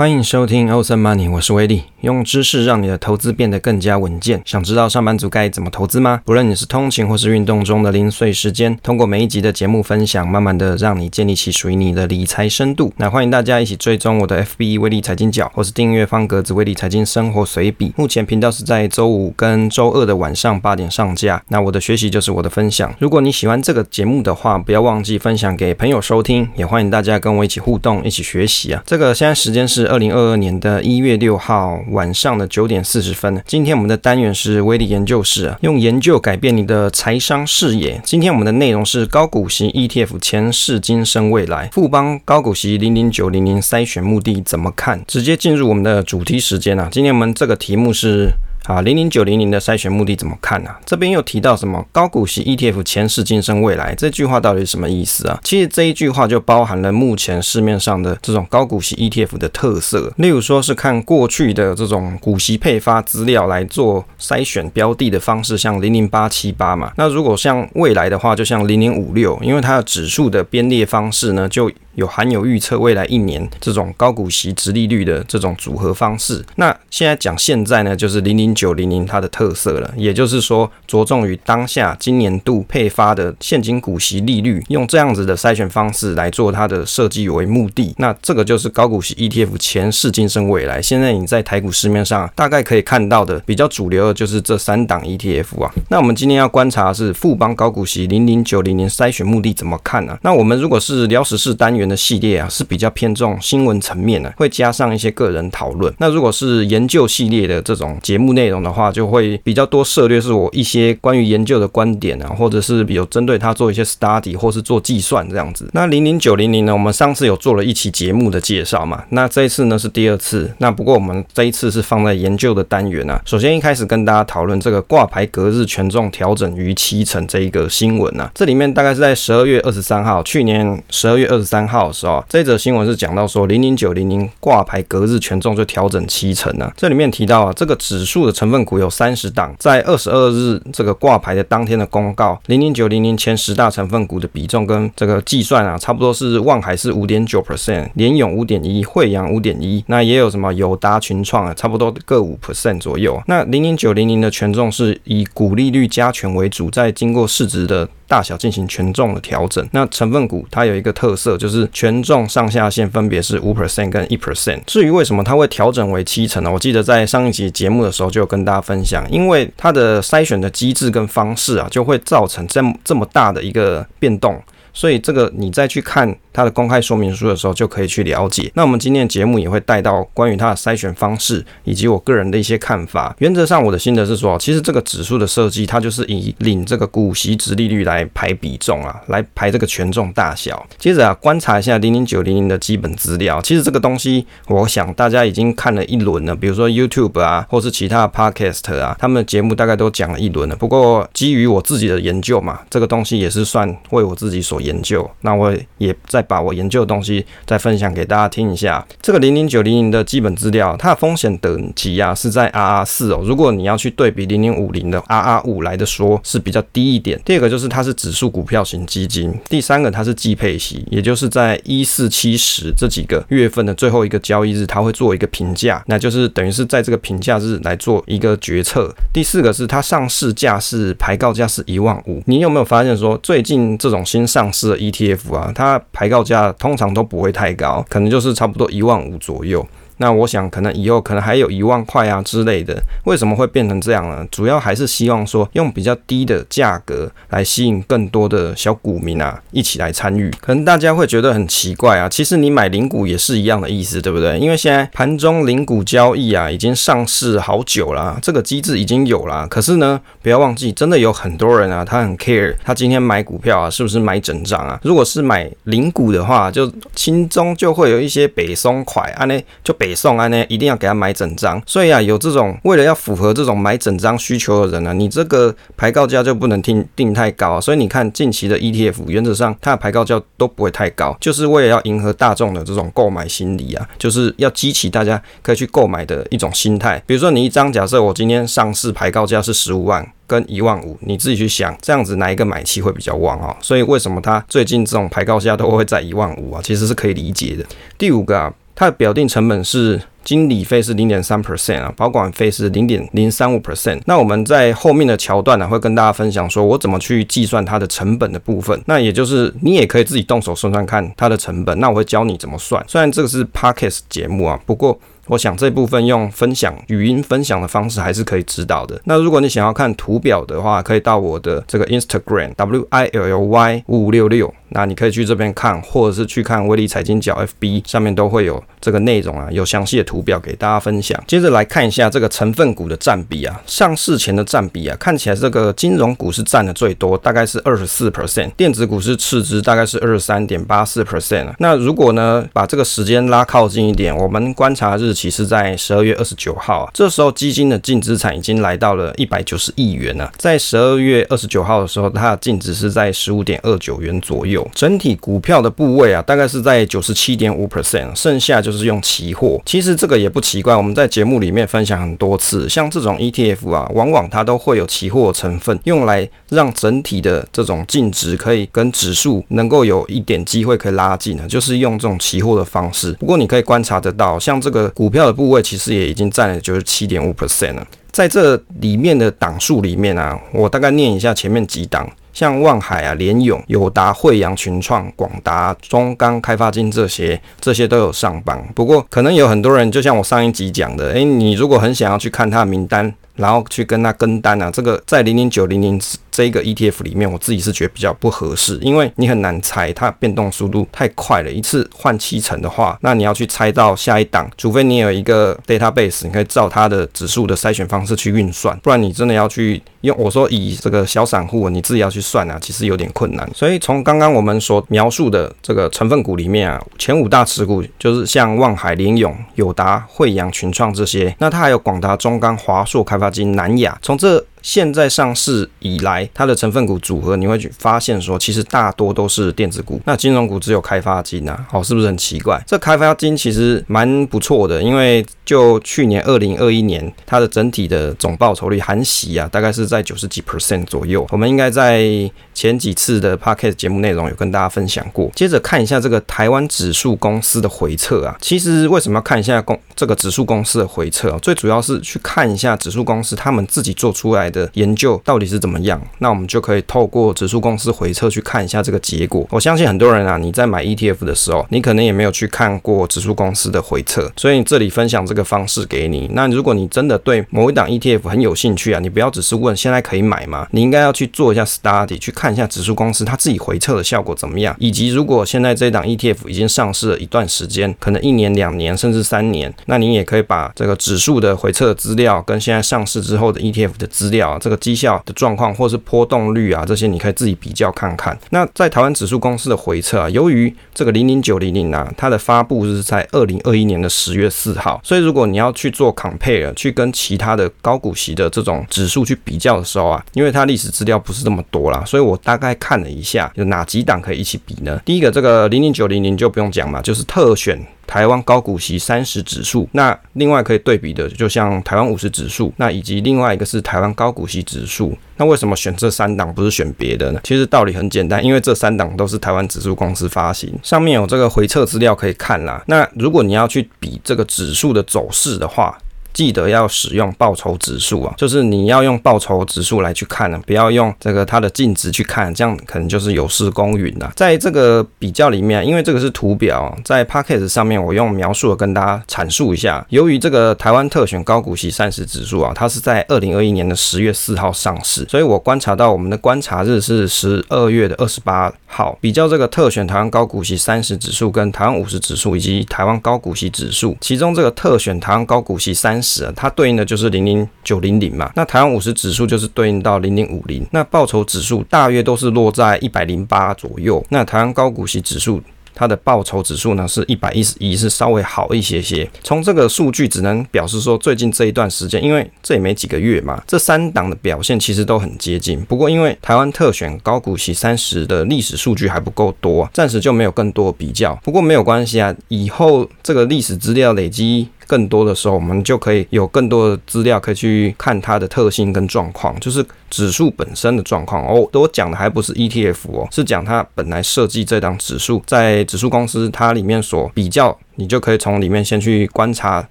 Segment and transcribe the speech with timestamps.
[0.00, 4.40] 欢迎收听欧森 Money，我是威利，用知识让你的投资变得更加稳健。
[4.44, 6.20] 想知道上班族该怎么投资吗？
[6.24, 12.92] 不论你是通勤或是运动中的零碎时间，通过每一集的节目分享，慢慢的让你建立起属于你的理财深度。
[12.96, 17.92] 那欢迎大家一起追踪我的 FB 威利财经角，或是订阅方格子威利财经生活随笔。
[17.96, 21.42] 目前频道是在周五跟周二的晚上八点上架。
[21.48, 22.90] 那我的学习就是我的分享。
[22.98, 28.82] 如果你喜欢这个节目的话，不要忘记分享给朋友收听，也欢迎大家跟我一起互动，一起学习啊。
[28.86, 29.90] 这个现在时间是。
[29.90, 38.00] 二零二二年的一月六号晚上的九点四十分，今天我们的单元是威力研究室啊，用研究改变你的财商视野。
[38.04, 45.04] 今天我们的内容是高股息 ETF 前世今生未来，富邦高股息零零九零零筛选目的怎么看？
[45.06, 48.30] 直接进入我们的主题时间啊，今天我们这个题目是。
[48.64, 50.78] 啊，零零九零零的筛选目的怎么看呢、啊？
[50.84, 55.40] 这边又提到什么高股息 ETF 前世今生未来这句话到底是什么意思啊？
[55.42, 66.92] 其实这一句话就包含了目前市面上的这种高股息 ETF 的特色，例如说是看过去的这种股息配发资料来做筛选标的的方式，像零零八七八嘛。
[66.96, 76.44] 那如果像未来的话，就像零零五六，因为它的指数的编列方式呢，就有含有预测未来一年这种高股息殖利率的这种组合方式。
[76.56, 87.94] 那现在讲现在呢，就是零零九零零它的特色了，也就是说着重于当下今年度配发的现金股息利率，用这样子的筛选方式来做它的设计为目的。
[87.98, 90.80] 那这个就是高股息 ETF 前世今生未来。
[90.80, 95.72] 现在你在台股市面上大概可以看到的比较主流的就是这三档 ETF 啊。
[95.88, 100.18] 那我们今天要观察的是富邦高股息零零九零零筛选目的怎么看呢、啊？
[100.22, 105.92] 那我们如果是聊时事单元的系列啊，是比较偏重新闻层面的，会加上一些个人讨论。
[105.98, 115.68] 那如果是研究系列的这种节目内容的话，就会比较多涉略，是我一些关于研究的观点啊，或者是有针对它做一些 study 或是做计算这样子。
[115.72, 120.50] 那零零九零零呢，我们上次有做了一期节目的介绍嘛，那这一次呢是第二次。
[120.58, 123.20] 那不过我们这一次是放在研究的单元啊。
[123.24, 136.72] 首先一开始跟大家讨论这个挂牌隔日权重调整逾七成这一个新闻啊，这里面大概是在十二月二十三号，去年十二月二十三号的时候，这则新闻是讲到说零零九零零挂牌隔日权重就调整七成啊。
[136.76, 153.22] 这里面提到啊，这个指数的成分股有三十档，在二十二日这个挂牌的当天的公告，零零九零零前十大成分股的比重跟这个计算啊，差不多是万海是五点九 percent，联永五点一，惠阳五点一，那也有什么友达、群创啊，差不多各五 percent 左右。
[153.26, 159.64] 那零零九零零的权重是以股利率加权为主，再经过市值的大小进行权重的调整。
[159.70, 164.60] 那成分股它有一个特色，就是权重上下限分别是五 percent 跟一 percent。
[164.66, 166.50] 至于为什么它会调整为七成呢？
[166.50, 174.42] 我记得在上一集节目的时候就有跟大家分享，因为它的筛选的机制跟方式啊，就会造成这么这么大的一个变动。
[174.72, 178.50] 所以这个你再去看它的公开说明书的时候，就可以去了解。
[178.54, 183.14] 那我们今天的节目也会带到关于它的筛选方式，以及我个人的一些看法。
[183.18, 190.66] 原则上，我的心得是说，其实这个指数的设计，它就是以领这个股息殖利率来排比重啊，来排这个权重大小。
[190.78, 193.40] 接着啊，观察一下零零九零零的基本资料。
[193.42, 200.54] 其实这个东西，我想大家已经看了一轮了，比如说 YouTube 啊，或是其他的 Podcast 啊，他们的节目大概都讲了一轮了。
[200.54, 208.86] 不过基于我自己的研究嘛，这个东西也是算为我自己所研研究，那我也再把我研究的东西再分享给大家听一下。
[209.02, 213.20] 这个零零九零零的基本资料，它的风险等级啊是在 RR 四哦。
[213.24, 217.20] 如果你要去对比零零五零的 RR 五来的说，是比较低一点。
[217.24, 228.94] 第二个就是它是指数股票型基金，第三个它是季配息，也就是在一四七十这几个月份的最后一个交易日，它会做一个评价，那就是等于是在这个评价日来做一个决策。
[229.12, 232.22] 第四个是它上市价是牌告价是一万五。
[232.26, 239.66] 你有没有发现说最近这种新上是的 ETF 啊，它排告价通常都不会太高，可能就是差不多一万五左右。
[240.00, 242.74] 那我想，可能以后可能还有一万块啊之类的。
[243.04, 244.26] 为什么会变成这样呢？
[244.30, 250.30] 主要还是希望说用比较低的价格来吸引更多的小股民啊一起来参与。
[250.40, 254.38] 可能大家会觉得很奇怪啊，其实你买零股也是一样的意思，对不对？
[254.38, 259.46] 因为现在盘中零股交易啊已经上市好久了，这个机制已经有了。
[259.48, 264.80] 可是呢，不要忘记，真的有很多人啊，他很 care，他今天买股票啊是不是买整张啊？
[264.82, 269.89] 如果是买零股的话，就心中就会有一些北松快啊，呢就北。
[269.94, 277.60] 送啊呢，一定要给他买整张，所以啊，有这种为了要符合这种买整张需求的人呢，你这个牌告价就不能定定太高啊。
[277.60, 287.02] 所以你看近期的 ETF，原则上它的牌告价都不会太高，就是为了要迎合大众的这种购买心理啊，就是要激起大家可以去购买的一种心态。
[287.06, 293.56] 比如说你一张，假设我今天上市牌告价是十五万跟一万五，你自己去想，这样子哪一个买气会比较旺啊？
[293.60, 296.60] 所以为什么它最近这种牌告价都会在一万五啊？
[296.62, 297.64] 其实是可以理解的。
[297.98, 298.52] 第五个啊。
[298.80, 300.00] 它的表定成本是。
[300.22, 303.98] 经理费是零点三 percent 啊，保管费是零点零三五 percent。
[304.04, 308.78] 那我们在后面的桥段呢，会跟大家分享说我怎么去计算它的成本的部分。
[308.84, 311.80] 那也就是你也可以自己动手算算看它的成本。
[311.80, 312.84] 那我会教你怎么算。
[312.86, 315.00] 虽然这个是 Podcast 节目啊，不过。
[315.26, 319.00] 我想这部分用分享语音分享的方式还是可以知道的。
[319.04, 331.18] 那如果你想要看图表的话，可以到我的这个 Instagram W I L L Y 五五六六，那你可以去这边看，或者是去看威利财经角 FB 上面都会有这个内容啊，有详细的图表给大家分享。
[331.26, 341.54] 接着来看一下这个成分股的占比啊，上市前的占比啊，看起来这个金融股是占的最多，大概是二十四 percent，电子股是次之，大概是二十三点八四 percent 啊。
[341.58, 345.30] 那如果呢，把这个时间拉靠近一点，我们观察日期。
[345.30, 350.28] 是，在十二月二十九号啊，这时候基金的净资产已经来到了一百九十亿元了。
[350.36, 354.59] 在十二月二十九号的时候，它的净值是在十五点二九元左右。
[354.74, 359.60] 整体股票的部位啊，大概是在九十七点五 percent，剩下就是用期货。
[359.66, 373.12] 其实这个也不奇怪，我们在节目里面分享很多次，像这种 ETF 啊，往往它都会有期货成分，用来让整体的这种净值可以跟指数能够有一点机会可以拉近的，就是用这种期货的方式。
[373.20, 375.10] 不过你可以观察得到，像这个股。
[375.10, 388.62] 股票的部位其实也已经占了九十七点五 percent 了，在这里面的档数里面啊，我大概念一下前面几档，像望海啊、联咏、友达、惠阳、群创、广达、中钢、开发金这些，这些都有上榜。
[388.74, 396.00] 不过可能有很多人，就像我上一集讲的，诶，你如果很想要去看他的名单，然后去跟他跟单啊，这个在零零九零零。
[396.30, 401.50] 这一个 ETF 里面，我自己是觉得比较不合适，因为你很难猜，它变动速度太快了。
[401.50, 410.16] 一次换七成的话，那你要去猜到下一档，除非你有一个 database，你可以照它的指数的筛选方式去运算，不然你真的要去用。
[410.18, 413.48] 我说以这个小散户，你自己要去算啊，其实有点困难。
[413.54, 424.44] 所以从刚刚我们所描述的这个成分股里面啊，前五大持股就是像望海、联咏、友达、惠阳、群创这些，那它还有广达、中钢、华硕、开发金、南亚，从这。
[424.62, 432.62] 现在上市以来，它的成分股组合，你会去发现说，其实大多都是电子股，那金融股只有开发金啊，好，是不是很奇怪？
[432.66, 441.26] 这开发金其实蛮不错的，因为就去年二零二一年，它的整体的总报酬率含息啊，大概是在九十几 percent 左右。
[441.30, 442.08] 我们应该在
[442.54, 445.30] 前几次的 podcast 节目内容有跟大家分享过。
[445.34, 451.38] 接着看一下这个台湾指数公司的回测啊，其实为什么要看一下公这个指数公司的回测啊？
[451.40, 459.46] 最主要是去看一下指数公司他们自己做出来的研究到底是怎么样，那我们就可以透过指数公司回测去看一下这个结果。
[459.50, 466.28] 我相信很多人啊，你在买 ETF 的时候，你可能也没有去看过指数公司的回测，所以这里分享这个方式给你。
[466.32, 470.66] 那如果你真的对某一档 ETF 很有兴趣啊，你不要只是问现在可以买吗？
[470.72, 488.38] 你应该要去做一下 study，去看一下指数公司它自己回测的效果怎么样，以及如果现在这档 ETF 已经上市了一段时间，可能一年、两年甚至三年，那你也可以把这个指数的回测资料跟现在上市之后的 ETF 的资料啊，这个绩效的状况或是波动率啊，这些你可以自己比较看看。
[488.50, 505.00] 那在台湾指数公司的回测啊，由于这个零零九零零啊，它的发布是在二零二一年的十月四号，所以如果你要去做 compare，去跟其他的高股息的这种指数去比较的时候啊，因为它历史资料不是这么多啦，所以我大概看了一下，有哪几档可以一起比呢？
[505.04, 507.80] 第一个这个零零九零零就不用讲嘛，就是特选。
[508.10, 515.16] 台湾高股息三十指数，那另外可以对比的，就像台湾五十指数，那以及另外一个是台湾高股息指数。
[515.36, 517.40] 那为什么选这三档不是选别的呢？
[517.44, 522.82] 其实道理很简单，因为这三档都是台湾指数公司发行，上面有这个回测资料可以看啦。
[522.88, 525.96] 那如果你要去比这个指数的走势的话，
[526.32, 534.32] 记得要使用报酬指数啊，就是你要用报酬指数来去看呢、啊，不要用这个它的净值去看，这样可能就是有失公允了。
[534.36, 540.04] 在这个比较里面，因为这个是图表，在 Podcast 上面我用描述的跟大家阐述一下。
[540.10, 549.16] 由于这个台湾特选高股息三十指数啊，它是在二零二一年的十月四号上市，所以我观察到我们的观察日是十二月的二十八号。
[549.20, 565.62] 比较这个特选台湾高股息三十指数跟台湾五十指数以及台湾高股息指数，其中这个特选台湾高股息三十，它对应的就是零零九零零嘛，那台湾五十指数就是对应到零零五零，那报酬指数大约都是落在一百零八左右，那台湾高股息指数。
[565.92, 569.28] 它的报酬指数呢是一百一十一，是稍微好一些些。
[569.42, 575.78] 从这个数据只能表示说，最近这一段时间，因为这也没几个月嘛，这三档的表现其实都很接近。
[575.82, 581.34] 不过因为台湾特选高股息三十的历史数据还不够多，暂时就没有更多比较。
[581.42, 584.68] 不过没有关系啊，以后这个历史资料累积。
[584.90, 591.68] 更多的时候，我们就可以有更多的资料可以去看它的特性跟状况，就是指数本身的状况哦。
[591.72, 599.88] 我讲的还不是 ETF 哦，是讲它本来设计这档指数，在指数公司它里面所比较，你就可以从里面先去观察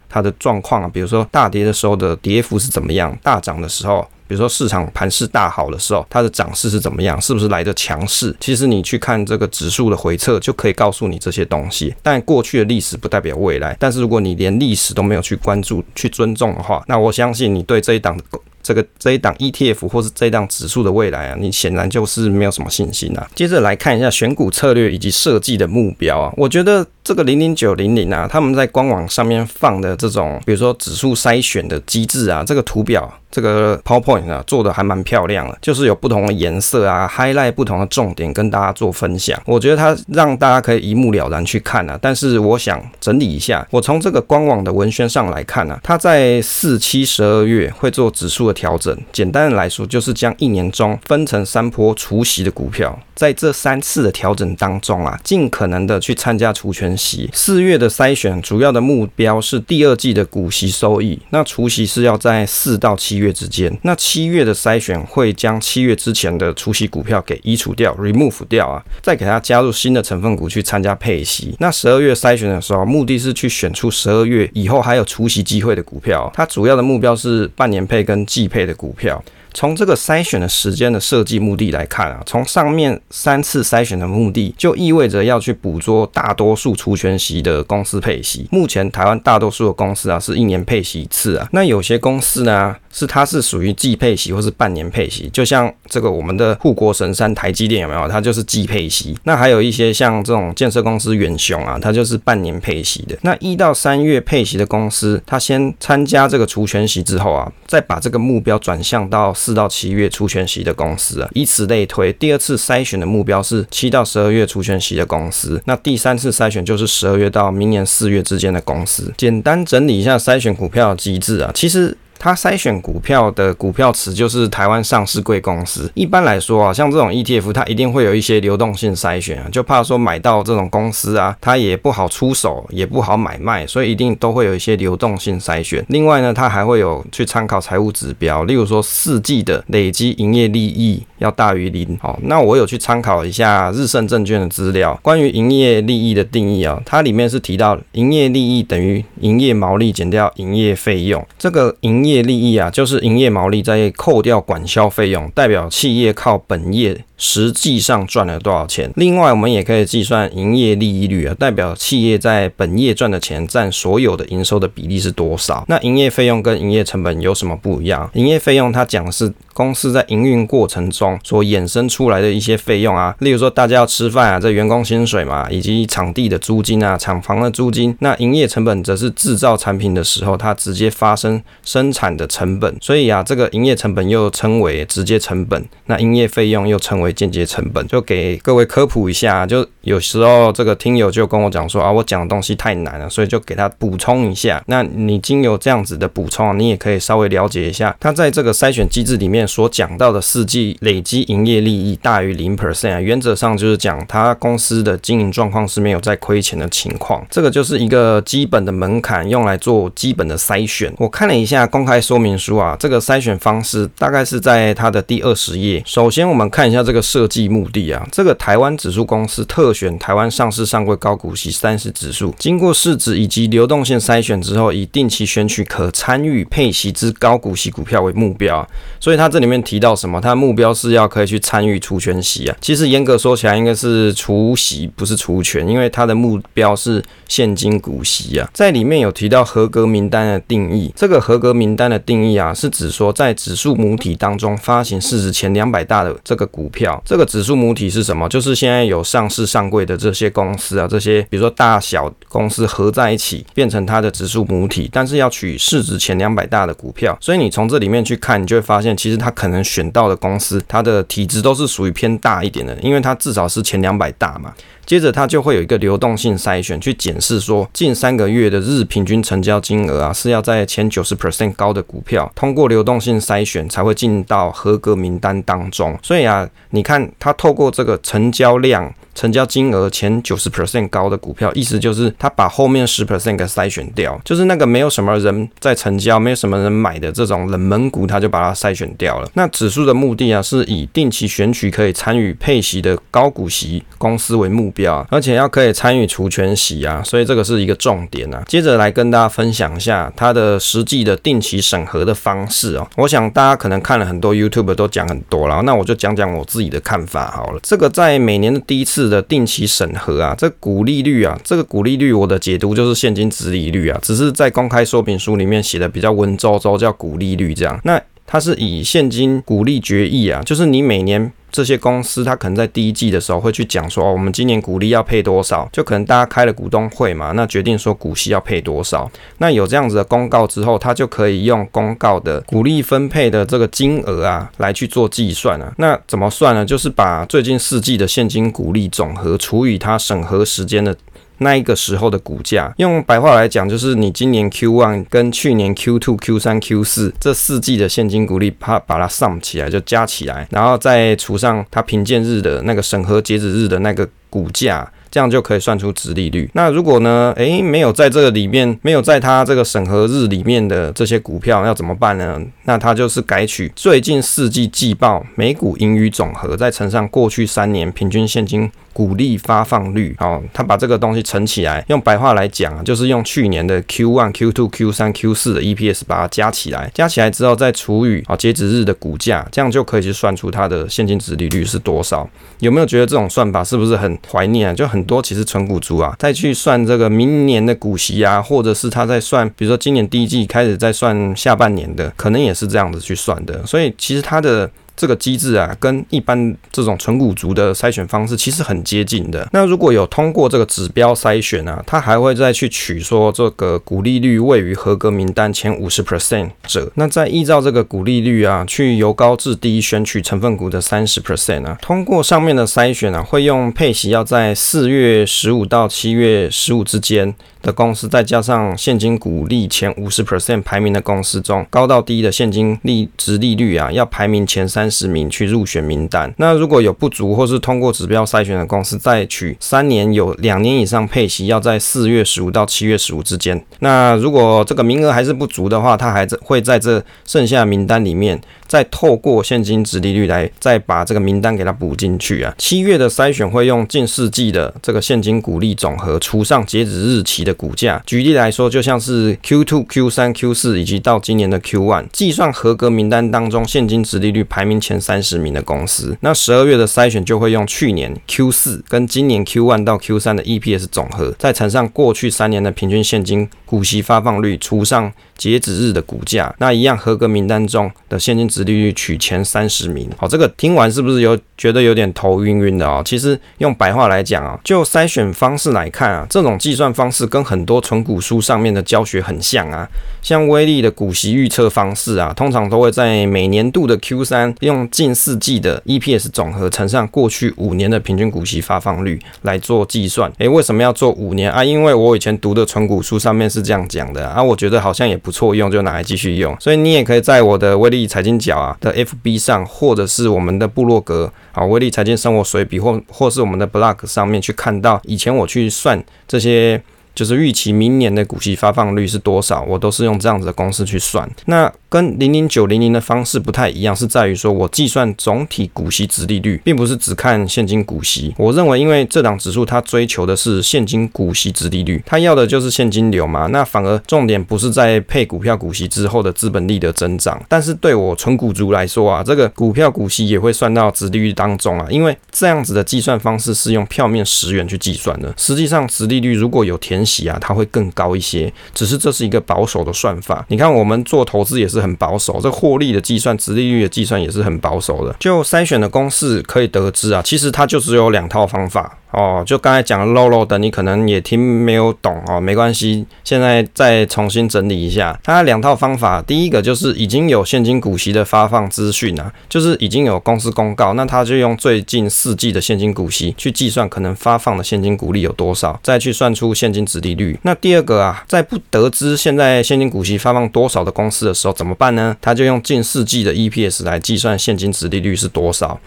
[0.10, 4.06] 它的状况啊，比如说大跌的时候的跌幅是怎么样，大涨的时候。
[4.30, 7.20] 比如说市场盘势大好的时候，它的涨势是怎么样？
[7.20, 8.34] 是不是来的强势？
[8.40, 11.94] 其实你去看这个指数的回撤，就可以告诉你这些东西。
[12.04, 13.76] 但过去的历史不代表未来。
[13.80, 18.24] 但是如果你连历史都没有去关注、去尊重的话，那我相信你对这一档的。
[18.62, 23.28] 这个这一档 ETF 或是这一档指数的未来啊，你显然就是没有什么信心啊。
[23.34, 39.40] 接着来看一下选股策略以及设计的目标啊，我觉得这个零零九零零啊，他们在官网上面放的这种，比如说指数筛选的机制啊，这个图表，这个 PowerPoint 啊，做的还蛮漂亮的，就是有不同的颜色啊，highlight 不同的重点跟大家做分享。
[39.46, 41.98] 我觉得它让大家可以一目了然去看啊。
[42.02, 57.30] 但是我想整理一下，我从这个官网的文宣上来看啊，它在四七十二月会做指数的调整，简单的来说，就是将一年中分成三波除息的股票，在这三次的调整当中啊，尽可能的去参加除权息。
[57.34, 63.72] 四月的筛选主要的目标是第二季的股息收益，那除息是要在四到七月之间。
[63.84, 71.56] 那七月的筛选会将七月之前的出席股票给移除掉，remove 掉啊，再给它加入新的成分股去参加配息。
[71.60, 79.24] 那十二月筛选的时候，目的是去选出十二月以后还有出席机会的股票，它主要的目标是半年配跟季配的股票。
[79.60, 88.48] 从这个筛选的时间的设计目的来看啊，从上面三次筛选的目的，就意味着要去捕捉大多数除权息的公司配息。
[88.54, 98.08] 目前台湾大多数的公司啊，是一年配息一次啊，那有些公司呢，是它是属于季配息或是半年配息，就像这个我们的护国神山台积电有没有？
[98.08, 99.14] 它就是季配息。
[99.26, 103.18] 那还有一些像这种建设公司远雄啊，它就是半年配息的。
[103.24, 112.14] 那一到三月配息的公司，它先参加这个除权息之后啊，再把这个目标转向到四到七月出圈息的公司啊，以此类推。
[112.14, 119.12] 第二次筛选的目标是七到十二月出圈息的公司，那第三次筛选就是十二月到明年四月之间的公司。
[119.18, 121.98] 简单整理一下筛选股票的机制啊，其实。
[122.20, 125.90] 它筛选股票的股票池就是台湾上市贵公司。
[125.96, 135.84] 一般来说啊，像这种 ETF，它一定会有一些流动性筛选啊，就怕说买到这种公司啊，它也不好出手，也不好买卖，所以一定都会有一些流动性筛选。
[135.88, 141.98] 另外呢，它还会有去参考财务指标，例如说四季的累积营业利益要大于零。
[142.02, 158.92] 好，那我有去参考一下日盛证券的资料，关于营业利益的定义啊，它里面是提到营业利益等于营业毛利减掉营业费用，这个营业业利益啊，就是营业毛利再扣掉管销费用，代表企业靠本业实际上赚了多少钱。
[158.96, 165.64] 另外，我们也可以计算营业利益率啊，代表企业在本业赚的钱占所有的营收的比例是多少。
[165.68, 168.10] 那营业费用跟营业成本有什么不一样？
[168.14, 177.94] 营业费用它讲是公司在营运过程中所衍生出来的一些费用啊，例如说大家要吃饭啊，这员工薪水嘛，以及场地的租金啊，厂房的租金。
[178.00, 182.74] 那营业成本则是制造产品的时候，它直接发生生产的成本。
[182.80, 187.86] 所以啊，这个营业成本又称为直接成本，那营业费用又称为间接成本。
[187.88, 194.64] 就给各位科普一下，就有时候这个听友就跟我讲说啊，我讲的东西太难了，所以就给他补充一下。
[194.68, 199.40] 那你经由这样子的补充，你也可以稍微了解一下，他在这个筛选机制里面。
[199.50, 210.94] 所讲到的四季累积营业利益大于零 percent，原则上就是讲他公司的经营状况是没有在亏钱的情况，这个就是一个基本的门槛，用来做基本的筛选。
[211.00, 215.82] 我看了一下公开说明书啊，这个筛选方式大概是在它的第二十页。
[215.86, 228.68] 首先，我们看一下这个设计目的啊，这个台湾指数公司特选台湾上市上柜高股息三十指数，经过市值以及流动性筛选之后，以定期选取可参与配息之高股息股票为目标，
[229.00, 229.40] 所以它这。
[229.40, 230.20] 里面提到什么？
[230.20, 232.58] 它的目标是要可以去参与除权息啊。
[232.60, 238.50] 其实严格说起来，应该是除息，不是除权，因为它的目标是现金股息啊。
[238.54, 246.89] 在里面有提到合格名单的定义，这个合格名单的定义啊，是指说在指数母体当中发行市值前两百大的这个股票。
[247.04, 248.30] 这个指数母体是什么？
[248.30, 257.18] 就是现在有上市上柜的这些公司啊，这些比如说大小公司合在一起变成它的指数母体，但是要取市值前两百大的股票。
[257.20, 259.34] 所以你从这里面去看，你就会发现，其实它。
[259.40, 264.54] 可能选到的公司，它的体质都是属于偏大一点的，因为它至少是前两百大嘛。
[264.90, 275.96] 接着它就会有一个流动性筛选，去检视说近三个月的日平均成交金额啊，是要在前九十 percent 高的股票，通过流动性筛选才会进到合格名单当中。
[276.02, 278.92] 所以啊，你看它透过这个成交量。
[279.16, 289.30] 成交金额前九十 percent 高的股票，意思就是他把后面十 percent 给筛选掉，就是那个没有什么人在成交、没有什么人买的这种冷门股，他就把它筛选掉了。
[289.34, 298.44] 那指数的目的啊，是以定期选取可以参与配息的高股息公司为目标，而且要可以参与除权息啊，所以这个是一个重点啊。
[298.48, 302.88] 接着来跟大家分享一下它的实际的定期审核的方式哦。
[302.96, 307.60] 我想大家可能看了很多 YouTube 都讲很多了，那我就讲讲我自己的看法好了。
[307.62, 317.80] 这个在每年的第一次的定期审核啊，这股利率啊，这个股利率我的解读就是现金值利率啊，只是在公开说明书里面写的比较文绉绉，叫股利率这样。
[317.84, 329.10] 那它是以现金股利决议啊，就是你每年这些公司，它可能在第一季的时候会去讲说，我们今年股利要配多少，就可能大家开了股东会嘛，那决定说股息要配多少。
[329.40, 335.74] 那有这样子的公告之后，它就可以用公告的股利分配的这个金额啊，来去做计算啊。
[335.78, 336.66] 那怎么算呢？
[336.66, 340.96] 就是把最近四季的现金股利总和除以它审核时间的。
[341.40, 354.90] 那一个时候的股价，用白话来讲，就是你今年 Q1 跟去年 Q2、Q3、Q4 这四季的现金股利，它把它 sum 起来，就加起来，然后再除上它评鉴日的那个审核截止日的那个股价。
[355.12, 356.48] 这样就可以算出值利率。
[356.54, 357.34] 那如果呢？
[357.36, 362.40] 诶，没有在这个里面，没有在它这个审核日里面的这些股票，要怎么办呢？
[362.66, 370.16] 那它就是改取最近四季季报每股盈余总和，再乘上过去三年平均现金股利发放率。
[370.20, 382.30] 好，他把这个东西乘起来，用白话来讲啊，就是用去年的 Q1、Q2、Q3、Q4 的 EPS 把它加起来，加起来之后再除以啊截止日的股价，这样就可以去算出它的现金值利率是多少。
[382.60, 384.74] 有没有觉得这种算法是不是很怀念啊？
[384.74, 385.00] 就很。
[385.10, 393.66] 多其实存股族啊，再去算这个明年的股息啊，或者是他在算，比如说今年第一季开始在算下半年的，可能也是这样子去算的。
[393.66, 394.70] 所以其实他的。
[395.00, 399.48] 这个机制啊，跟一般这种存股族的筛选方式其实很接近的。
[399.54, 411.78] 那如果有通过这个指标筛选啊，它还会再去取说这个股利率位于合格名单前五十 percent 者，那再依照这个股利率啊，去由高至低选取成分股的三十 percent 啊。
[411.82, 426.34] 通过上面的筛选啊，会用配息要在四月十五到七月十五之间的公司，再加上现金股利前五十 percent 排名的公司中，高到低的现金利值利率啊，要排名前三十名去入选名单。
[426.38, 433.64] 那如果有不足或是通过指标筛选的公司，再取三年有两年以上配息，要在四月十五到七月十五之间。
[433.80, 438.40] 那如果这个名额还是不足的话，他还在会在这剩下名单里面。
[438.68, 442.54] 再透过现金值利率来再把这个名单给它补进去啊。
[442.60, 448.02] 七月的筛选会用近四季的这个现金股利总和除上截止日期的的股价。
[448.06, 456.16] 举例来说，就像是 Q2、Q3、Q4 以及到今年的 Q1，计算合格名单当中现金殖利率排名前三十名的公司。
[456.22, 466.56] 那十二月的筛选就会用去年 Q4 跟今年 Q1 到 Q3 的 EPS 总和，再乘上过去三年的平均现金股息发放率，除上截止日的股价。
[466.60, 473.02] 那一样合格名单中的现金殖利率取前三十名，好，这个听完是不是有觉得有点头晕晕的啊？
[473.04, 479.88] 其实用白话来讲啊，就筛选方式来看啊，这种计算方式跟很多存股书上面的教学很像啊。
[480.22, 490.30] 像威力的股息预测方式啊，通常都会在每年度的 Q 三用近四季的 EPS 总和乘上过去五年的平均股息发放率来做计算。
[490.40, 491.64] 诶，为什么要做五年啊？
[491.64, 496.56] 因为我以前读的存股书上面是这样讲的啊，我觉得好像也不错用，就拿来继续用。
[496.60, 506.82] 所以你也可以在我的威力财经角啊的 FB 上，或者是我们的部落格啊，威力财经生活随笔，或或是我们的 Blog 上面去看到以前我去算这些。
[507.20, 511.30] 就是预期明年的股息发放率是多少，我都是用这样子的公式去算。
[511.48, 518.34] 那跟零零九零零的方式不太一样，是在于说我计算总体股息值利率，并不是只看现金股息。
[518.38, 523.48] 我认为，因为这档指数它追求的是现金股息值利率，它要的就是现金流嘛。
[523.48, 527.38] 那反而重点不是在配股票股息之后的资本利的增长。
[527.50, 535.34] 但是对我纯股族来说啊，这个股票股息也会算到值利率当中啊，因为这样子的计算方式是用票面十元去计算的。
[535.36, 540.46] 实际上，值利率如果有填息啊，它会更高一些，只是这是一个保守的算法。
[540.50, 545.16] 你看，我们做投资也是很保守，这获利的计算、值利率的计算也是很保守的。
[545.20, 548.98] 就筛选的公式可以得知啊，其实它就只有两套方法。
[549.12, 555.20] 哦，就刚才讲的漏漏的，你可能也听没有懂哦，没关系，现在再重新整理一下。
[555.24, 567.40] 它两套方法，第一个就是已经有现金股息的发放资讯啊，就是已经有公司公告，那他就用最近四季的现金股息去计算可能发放的现金股利有多少，再去算出现金殖利率。
[567.42, 572.16] 那第二个啊，在不得知现在现金股息发放多少的公司的时候怎么办呢？
[572.22, 575.80] 他就用近四季的 EPS 来计算现金殖利率是多少。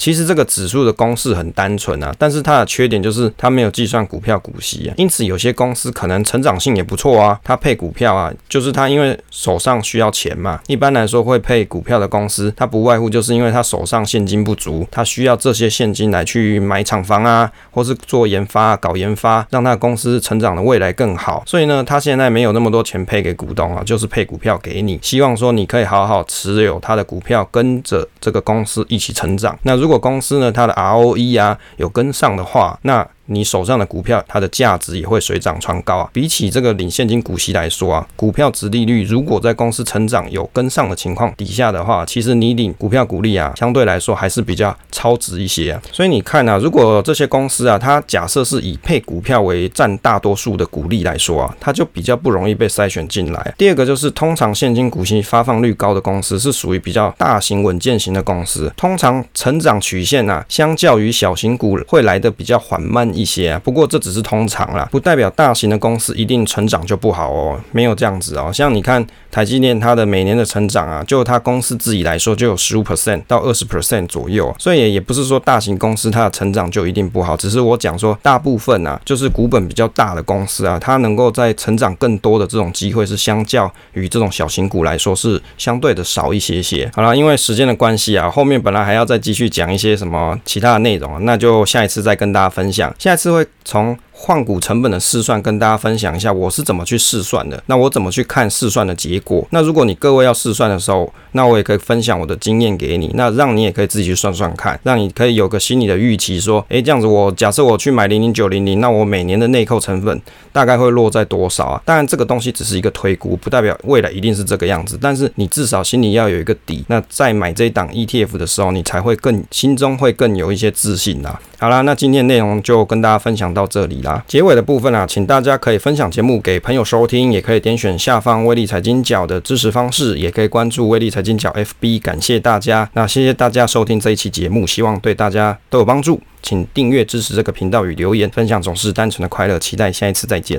[0.00, 21.42] 其实这个指数的公式很单纯啊，但是它的缺点就是它没有计算股票股息啊，因此有些公司可能成长性也不错啊，它配股票啊，就是它因为手上需要钱嘛，一般来说会配股票的公司，它不外乎就是因为它手上现金不足，它需要这些现金来去买厂房啊， 或是做研发、搞研发，让它的公司成长的未来更好。
[21.46, 29.58] 所以呢，它现在没有那么多钱配给股东啊，就是配股票给你，希望说你可以好好持有它的股票，跟着这个公司一起成长。
[29.62, 36.10] 那如如果公司呢，它的 ROE 啊有跟上的话，那你手上的股票，它的价值也会水涨船高啊。
[36.12, 45.80] 比起这个领现金股息来说啊，股票殖利率如果在公司成长有跟上的情况底下的话，其实你领股票股利啊，相对来说还是比较超值一些啊。
[45.92, 53.54] 所以你看啊，如果这些公司啊，它假设是以配股票为占大多数的股利来说啊，它就比较不容易被筛选进来。
[53.56, 68.50] 第二个就是，通常现金股息发放率高的公司是属于比较大型稳健型的公司，通常成长曲线啊，相较于小型股会来的比较缓慢一一些啊，不过这只是通常啦，不代表大型的公司一定成长就不好哦，没有这样子哦。
[68.52, 86.90] 像你看台积电，它的每年的成长啊，就它公司自己来说就有十五 percent 到二十 percent 左右，所以也也不是说大型公司它的成长就一定不好，只是我讲说大部分啊，就是股本比较大的公司啊，它能够在成长更多的这种机会是相较于这种小型股来说是相对的少一些些。
[86.94, 93.44] 好了，因为时间的关系啊，后面本来还要再继续讲一些什么其他的内容啊，那就下一次再跟大家分享，下次会。
[93.64, 97.60] 从换股成本的试算跟大家分享一下，我是怎么去试算的。
[97.66, 99.46] 那我怎么去看试算的结果？
[99.48, 110.20] 那如果你各位要试算的时候，那我也可以分享我的经验给你，那让你也可以自己去算算看，让你可以有个心理的预期，说，诶，这样子我假设我去买零零九零零，那我每年的内扣成本
[110.52, 111.82] 大概会落在多少啊？
[111.86, 116.84] 当然这个东西只是一个推估，不代表未来一定是这个样子，但是你至少心里要有一个底。
[116.88, 121.40] 那在买这一档 ETF 的时候，你才会更心中会更有一些自信啦。
[121.58, 124.24] 好啦，那今天内容就跟大家分享到这里啊。
[124.26, 132.00] 结尾的部分啊，请大家可以分享节目给朋友收听，也可以点选下方威力财经角的支持方式，也可以关注威力财经角 FB。
[132.00, 136.20] 感谢大家，那谢谢大家收听这一期节目，希望对大家都有帮助。
[136.42, 139.58] 请订阅支持这个频道与留言分享，总是单纯的快乐。
[139.58, 140.58] 期待下一次再见。